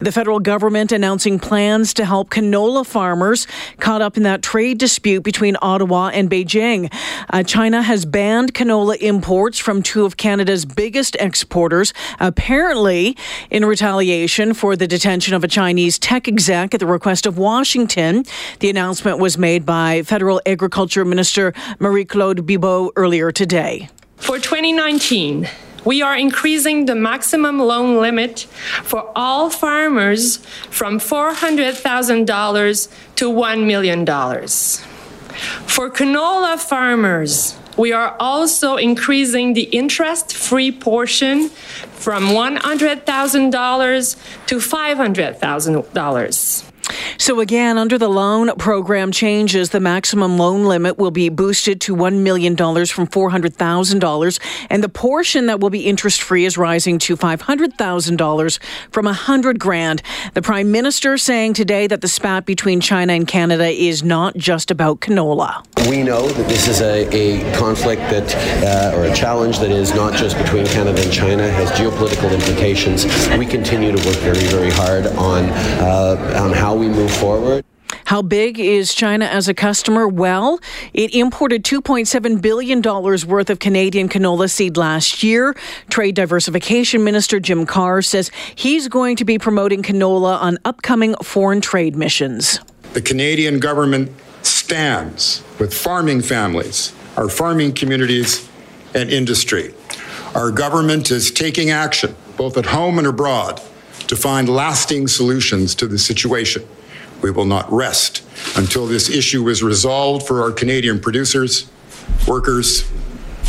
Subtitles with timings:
[0.00, 3.48] The federal government announcing plans to help canola farmers
[3.80, 6.88] caught up in that trade dispute between Ottawa and Beijing.
[7.30, 13.16] Uh, China has banned canola imports from two of Canada's biggest exporters, apparently
[13.50, 18.24] in retaliation for the detention of a Chinese tech exec at the request of Washington.
[18.60, 23.88] The announcement was made by Federal Agriculture Minister Marie Claude Bibeau earlier today.
[24.14, 25.48] For 2019,
[25.84, 28.46] we are increasing the maximum loan limit
[28.82, 30.38] for all farmers
[30.70, 34.06] from $400,000 to $1 million.
[35.66, 46.64] For canola farmers, we are also increasing the interest free portion from $100,000 to $500,000.
[47.18, 51.94] So, again, under the loan program changes, the maximum loan limit will be boosted to
[51.94, 57.16] $1 million from $400,000, and the portion that will be interest free is rising to
[57.16, 58.58] $500,000
[58.90, 60.02] from 100 grand.
[60.34, 64.70] The Prime Minister saying today that the spat between China and Canada is not just
[64.70, 65.64] about canola.
[65.88, 69.94] We know that this is a, a conflict that, uh, or a challenge that is
[69.94, 73.06] not just between Canada and China, has geopolitical implications.
[73.38, 75.44] We continue to work very, very hard on,
[75.80, 77.64] uh, on how we move forward.
[78.04, 80.08] How big is China as a customer?
[80.08, 80.60] Well,
[80.94, 85.54] it imported $2.7 billion worth of Canadian canola seed last year.
[85.90, 91.60] Trade Diversification Minister Jim Carr says he's going to be promoting canola on upcoming foreign
[91.60, 92.60] trade missions.
[92.94, 94.10] The Canadian government
[94.42, 98.48] stands with farming families, our farming communities,
[98.94, 99.74] and industry.
[100.34, 103.60] Our government is taking action, both at home and abroad,
[104.06, 106.66] to find lasting solutions to the situation.
[107.22, 108.22] We will not rest
[108.56, 111.70] until this issue is resolved for our Canadian producers,
[112.26, 112.88] workers,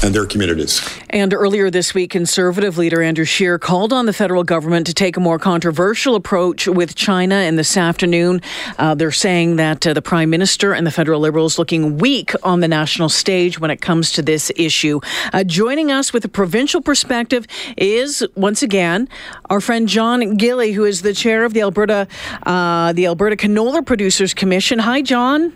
[0.04, 0.82] and their communities.
[1.10, 5.18] And earlier this week, Conservative leader Andrew Scheer called on the federal government to take
[5.18, 7.36] a more controversial approach with China.
[7.36, 8.42] And this afternoon,
[8.78, 12.62] uh, they're saying that uh, the Prime Minister and the federal Liberals looking weak on
[12.62, 15.00] the national stage when it comes to this issue.
[15.34, 17.46] Uh, joining us with a provincial perspective
[17.78, 19.10] is once again
[19.50, 22.08] our friend John Guelly, who is the chair of the Alberta
[22.46, 24.80] uh, the Alberta Canola Producers Commission.
[24.80, 25.54] Hi, John.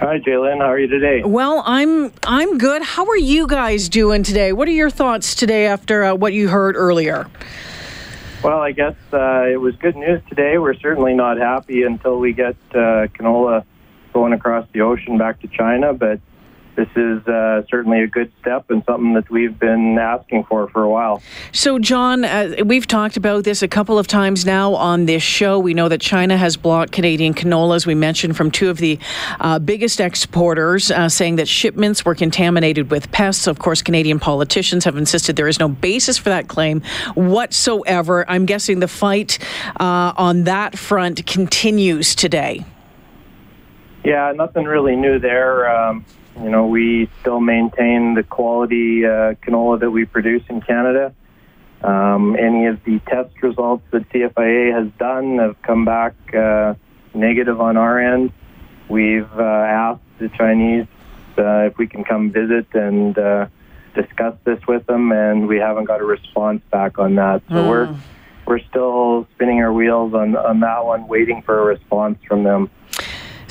[0.00, 0.58] Hi, J'lyn.
[0.58, 1.22] How are you today?
[1.22, 2.82] Well, I'm I'm good.
[2.82, 4.52] How are you guys doing today?
[4.52, 7.28] What are your thoughts today after uh, what you heard earlier?
[8.42, 10.58] Well, I guess uh, it was good news today.
[10.58, 13.64] We're certainly not happy until we get uh, canola
[14.12, 16.20] going across the ocean back to China, but
[16.76, 20.82] this is uh, certainly a good step and something that we've been asking for for
[20.82, 21.22] a while.
[21.52, 25.58] So, John, uh, we've talked about this a couple of times now on this show.
[25.58, 28.98] We know that China has blocked Canadian canola, as we mentioned, from two of the
[29.40, 33.46] uh, biggest exporters, uh, saying that shipments were contaminated with pests.
[33.46, 36.82] Of course, Canadian politicians have insisted there is no basis for that claim
[37.14, 38.28] whatsoever.
[38.28, 39.38] I'm guessing the fight
[39.80, 42.64] uh, on that front continues today.
[44.04, 45.68] Yeah, nothing really new there.
[45.68, 46.04] Um,
[46.42, 51.14] you know, we still maintain the quality uh, canola that we produce in Canada.
[51.82, 56.74] Um, any of the test results that CFIA has done have come back uh,
[57.12, 58.32] negative on our end.
[58.88, 60.86] We've uh, asked the Chinese
[61.38, 63.46] uh, if we can come visit and uh,
[63.94, 67.42] discuss this with them, and we haven't got a response back on that.
[67.48, 67.68] So mm.
[67.68, 67.96] we're
[68.46, 72.70] we're still spinning our wheels on on that one, waiting for a response from them.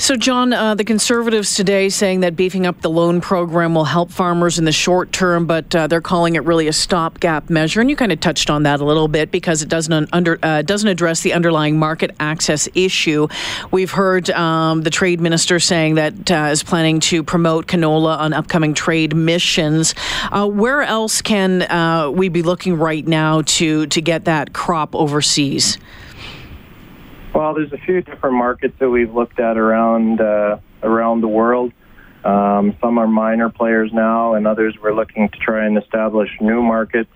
[0.03, 4.11] So, John, uh, the Conservatives today saying that beefing up the loan program will help
[4.11, 7.79] farmers in the short term, but uh, they're calling it really a stopgap measure.
[7.79, 10.61] And you kind of touched on that a little bit because it doesn't under uh,
[10.63, 13.29] doesn't address the underlying market access issue.
[13.71, 18.33] We've heard um, the trade minister saying that uh, is planning to promote canola on
[18.33, 19.95] upcoming trade missions.
[20.33, 24.95] Uh, where else can uh, we be looking right now to to get that crop
[24.95, 25.77] overseas?
[27.33, 31.73] Well, there's a few different markets that we've looked at around uh, around the world.
[32.23, 36.61] Um, some are minor players now, and others we're looking to try and establish new
[36.61, 37.09] markets.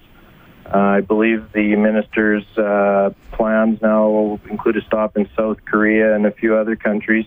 [0.65, 6.15] Uh, I believe the minister's uh, plans now will include a stop in South Korea
[6.15, 7.25] and a few other countries.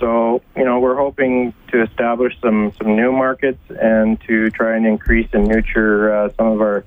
[0.00, 4.86] So, you know, we're hoping to establish some, some new markets and to try and
[4.86, 6.84] increase and nurture uh, some of our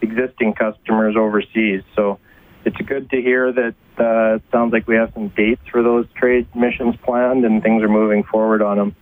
[0.00, 1.82] existing customers overseas.
[1.96, 2.18] So,
[2.64, 6.06] it's good to hear that uh, it sounds like we have some dates for those
[6.14, 8.96] trade missions planned and things are moving forward on them.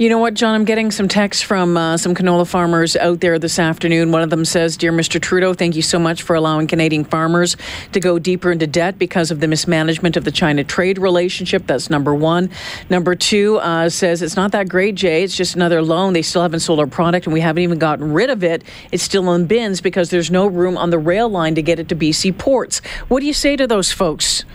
[0.00, 0.54] You know what, John?
[0.54, 4.12] I'm getting some texts from uh, some canola farmers out there this afternoon.
[4.12, 5.20] One of them says, Dear Mr.
[5.20, 7.56] Trudeau, thank you so much for allowing Canadian farmers
[7.92, 11.66] to go deeper into debt because of the mismanagement of the China trade relationship.
[11.66, 12.48] That's number one.
[12.88, 15.22] Number two uh, says, It's not that great, Jay.
[15.22, 16.14] It's just another loan.
[16.14, 18.64] They still haven't sold our product and we haven't even gotten rid of it.
[18.92, 21.90] It's still in bins because there's no room on the rail line to get it
[21.90, 22.80] to BC ports.
[23.08, 24.46] What do you say to those folks?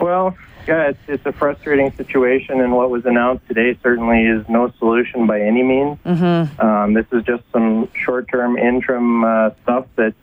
[0.00, 4.72] Well, yeah, it's, it's a frustrating situation, and what was announced today certainly is no
[4.78, 5.98] solution by any means.
[6.04, 6.60] Mm-hmm.
[6.60, 10.14] Um, this is just some short term interim uh, stuff that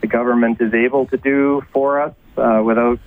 [0.00, 3.00] the government is able to do for us uh, without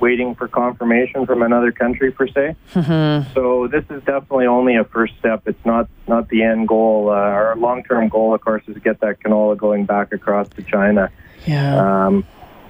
[0.00, 2.54] waiting for confirmation from another country per se.
[2.74, 3.32] Mm-hmm.
[3.32, 5.42] So this is definitely only a first step.
[5.46, 7.08] It's not not the end goal.
[7.08, 10.48] Uh, our long term goal, of course, is to get that canola going back across
[10.50, 11.10] to China.
[11.46, 12.06] Yeah.
[12.06, 12.24] Um,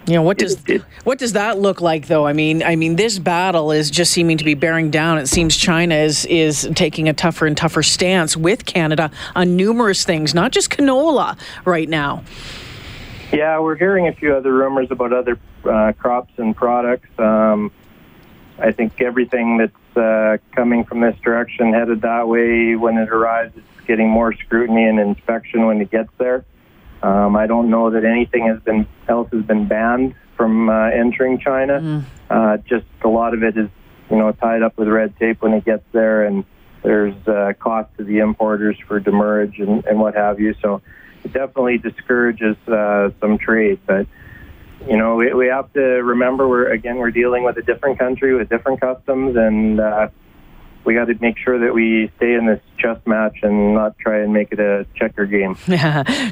[0.07, 2.27] you know what does it, it, what does that look like though?
[2.27, 5.19] I mean, I mean this battle is just seeming to be bearing down.
[5.19, 10.05] It seems China is is taking a tougher and tougher stance with Canada on numerous
[10.05, 12.23] things, not just canola right now.
[13.33, 17.09] Yeah, we're hearing a few other rumors about other uh, crops and products.
[17.19, 17.73] Um,
[18.59, 23.57] I think everything that's uh, coming from this direction headed that way when it arrives,
[23.57, 26.45] it's getting more scrutiny and inspection when it gets there.
[27.03, 31.39] Um, I don't know that anything has been else has been banned from uh, entering
[31.39, 31.81] China.
[31.81, 32.05] Mm.
[32.29, 33.69] Uh, just a lot of it is,
[34.11, 36.45] you know, tied up with red tape when it gets there, and
[36.83, 40.55] there's uh, cost to the importers for demurrage and, and what have you.
[40.63, 40.83] So
[41.25, 43.81] it definitely discourages uh, some trade.
[43.87, 44.07] But
[44.89, 48.35] you know, we, we have to remember we're again we're dealing with a different country
[48.35, 50.09] with different customs, and uh,
[50.85, 54.21] we got to make sure that we stay in this chess match and not try
[54.21, 55.55] and make it a checker game.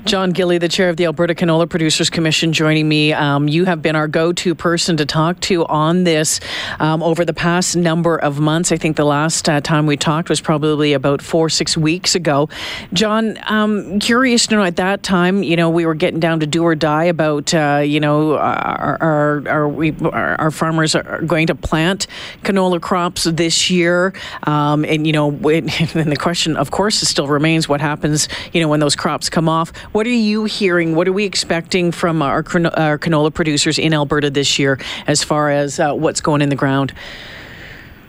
[0.04, 3.12] John Guelly, the chair of the Alberta Canola Producers Commission, joining me.
[3.12, 6.40] Um, you have been our go-to person to talk to on this
[6.80, 8.72] um, over the past number of months.
[8.72, 12.48] I think the last uh, time we talked was probably about four, six weeks ago.
[12.92, 16.46] John, um, curious to know at that time, you know, we were getting down to
[16.46, 21.22] do or die about, uh, you know, are, are, are we, are, our farmers are
[21.22, 22.06] going to plant
[22.42, 24.12] canola crops this year?
[24.44, 28.80] Um, and, you know, the question, of course, still remains what happens, you know, when
[28.80, 29.74] those crops come off.
[29.92, 30.94] What are you hearing?
[30.94, 35.50] What are we expecting from our, our canola producers in Alberta this year as far
[35.50, 36.92] as uh, what's going in the ground?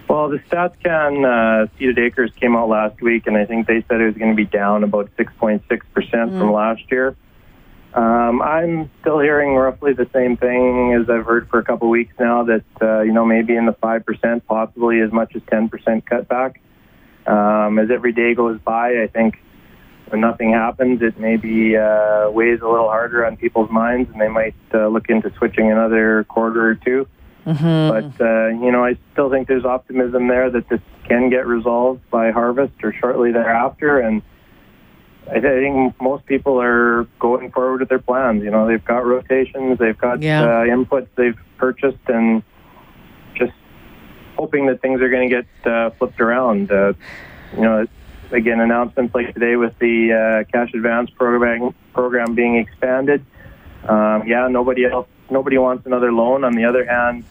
[0.09, 4.01] Well, the StatsCan uh, seeded acres came out last week, and I think they said
[4.01, 6.39] it was going to be down about 6.6% mm.
[6.39, 7.15] from last year.
[7.95, 11.91] Um, I'm still hearing roughly the same thing as I've heard for a couple of
[11.91, 15.69] weeks now that, uh, you know, maybe in the 5%, possibly as much as 10%
[16.03, 16.55] cutback.
[17.27, 19.41] Um, as every day goes by, I think
[20.07, 24.27] when nothing happens, it maybe uh, weighs a little harder on people's minds and they
[24.27, 27.07] might uh, look into switching another quarter or 2
[27.47, 27.63] mm-hmm.
[27.63, 32.07] But, uh, you know, I still think there's optimism there that this can get resolved
[32.11, 33.99] by harvest or shortly thereafter.
[33.99, 34.21] And,
[35.29, 38.43] I think most people are going forward with their plans.
[38.43, 40.43] You know, they've got rotations, they've got yeah.
[40.43, 42.43] uh, inputs they've purchased, and
[44.35, 46.71] hoping that things are going to get uh, flipped around.
[46.71, 46.93] Uh,
[47.53, 47.87] you know,
[48.31, 50.13] again, announcements like today with the
[50.45, 53.25] uh, cash advance program program being expanded.
[53.87, 56.43] Um, yeah, nobody else, nobody wants another loan.
[56.43, 57.23] On the other hand,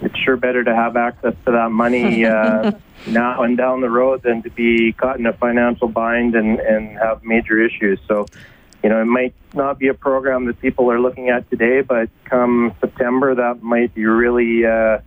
[0.00, 2.72] it's sure better to have access to that money uh,
[3.06, 6.98] now and down the road than to be caught in a financial bind and, and
[6.98, 8.00] have major issues.
[8.08, 8.26] So,
[8.82, 12.08] you know, it might not be a program that people are looking at today, but
[12.24, 14.66] come September, that might be really.
[14.66, 14.98] Uh,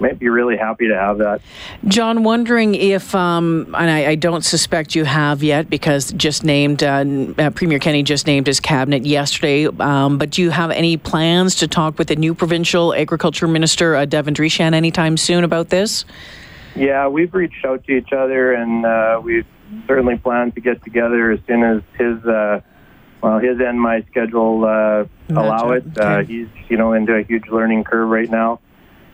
[0.00, 1.40] might be really happy to have that.
[1.86, 6.82] John, wondering if, um, and I, I, don't suspect you have yet because just named,
[6.82, 7.04] uh,
[7.38, 11.54] uh, Premier Kenney just named his cabinet yesterday, um, but do you have any plans
[11.56, 16.04] to talk with the new provincial agriculture minister, uh, Devin Dreeshen, anytime soon about this?
[16.74, 19.46] Yeah, we've reached out to each other and uh, we've
[19.86, 22.24] certainly planned to get together as soon as his.
[22.24, 22.60] Uh,
[23.22, 25.82] well, his and my schedule uh, allow it.
[25.96, 26.30] Okay.
[26.30, 28.60] he's, you know, into a huge learning curve right now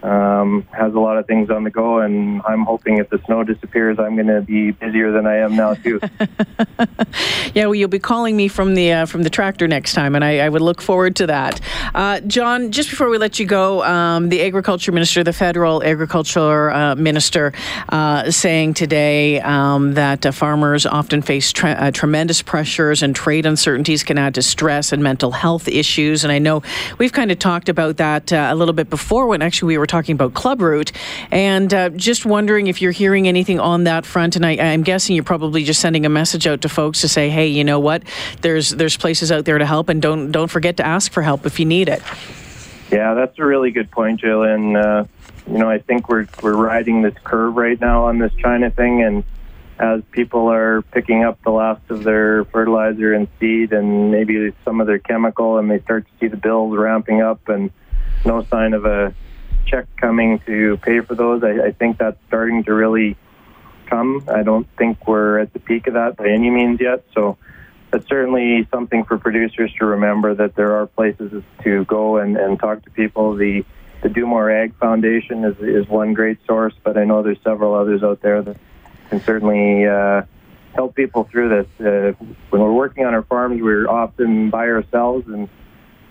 [0.02, 3.44] um, has a lot of things on the go, and I'm hoping if the snow
[3.44, 6.00] disappears, I'm going to be busier than I am now too.
[7.54, 10.24] yeah, well, you'll be calling me from the uh, from the tractor next time, and
[10.24, 11.60] I, I would look forward to that.
[11.94, 16.70] Uh, John, just before we let you go, um, the agriculture minister, the federal agriculture
[16.70, 17.52] uh, minister,
[17.90, 23.44] uh, saying today um, that uh, farmers often face tre- uh, tremendous pressures and trade
[23.44, 26.24] uncertainties can add to stress and mental health issues.
[26.24, 26.62] And I know
[26.98, 30.14] we've kind of talked about that a little bit before when actually we were talking
[30.14, 30.92] about Club Clubroot,
[31.30, 34.36] and uh, just wondering if you're hearing anything on that front.
[34.36, 37.30] And I, am guessing you're probably just sending a message out to folks to say,
[37.30, 38.02] hey, you know what?
[38.42, 41.46] There's there's places out there to help, and don't don't forget to ask for help
[41.46, 42.02] if you need it.
[42.90, 44.42] Yeah, that's a really good point, Jill.
[44.42, 45.04] And uh,
[45.46, 49.02] you know, I think we're we're riding this curve right now on this China thing,
[49.02, 49.24] and
[49.78, 54.80] as people are picking up the last of their fertilizer and seed, and maybe some
[54.80, 57.70] of their chemical, and they start to see the bills ramping up, and
[58.24, 59.14] no sign of a
[59.70, 61.42] check coming to pay for those.
[61.42, 63.16] I, I think that's starting to really
[63.86, 64.24] come.
[64.28, 67.04] I don't think we're at the peak of that by any means yet.
[67.14, 67.38] So
[67.90, 72.58] that's certainly something for producers to remember that there are places to go and, and
[72.58, 73.34] talk to people.
[73.36, 73.64] The
[74.02, 77.74] the Do More Ag Foundation is, is one great source, but I know there's several
[77.74, 78.56] others out there that
[79.10, 80.22] can certainly uh,
[80.74, 81.86] help people through this.
[81.86, 82.12] Uh,
[82.48, 85.50] when we're working on our farms, we're often by ourselves and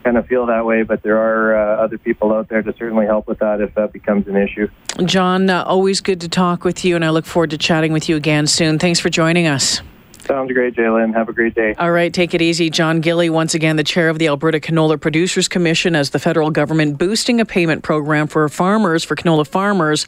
[0.04, 3.06] kind of feel that way, but there are uh, other people out there to certainly
[3.06, 4.68] help with that if that becomes an issue.
[5.06, 8.10] John, uh, always good to talk with you, and I look forward to chatting with
[8.10, 8.80] you again soon.
[8.80, 9.82] Thanks for joining us.
[10.30, 11.12] Sounds great, J'lyn.
[11.16, 11.74] Have a great day.
[11.80, 12.70] All right, take it easy.
[12.70, 16.52] John Guelly, once again, the chair of the Alberta Canola Producers Commission, as the federal
[16.52, 20.06] government boosting a payment program for farmers, for canola farmers.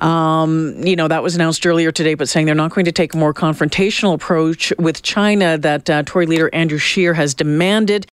[0.00, 3.12] Um, you know, that was announced earlier today, but saying they're not going to take
[3.12, 8.06] a more confrontational approach with China that uh, Tory leader Andrew Scheer has demanded.